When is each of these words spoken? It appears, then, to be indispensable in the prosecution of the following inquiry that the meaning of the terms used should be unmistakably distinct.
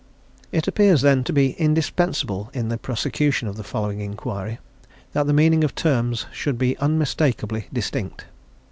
It 0.51 0.67
appears, 0.67 1.01
then, 1.01 1.23
to 1.25 1.31
be 1.31 1.51
indispensable 1.59 2.49
in 2.55 2.69
the 2.69 2.79
prosecution 2.79 3.47
of 3.47 3.55
the 3.55 3.63
following 3.63 4.01
inquiry 4.01 4.57
that 5.13 5.27
the 5.27 5.31
meaning 5.31 5.63
of 5.63 5.75
the 5.75 5.79
terms 5.81 6.23
used 6.29 6.35
should 6.39 6.57
be 6.57 6.75
unmistakably 6.79 7.67
distinct. 7.71 8.25